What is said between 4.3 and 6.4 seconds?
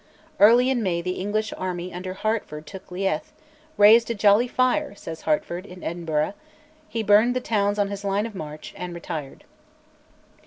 fire," says Hertford, in Edinburgh;